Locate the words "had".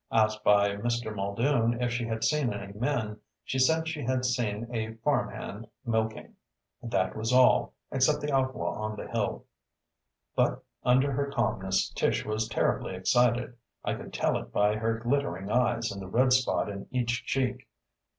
2.07-2.23, 4.03-4.25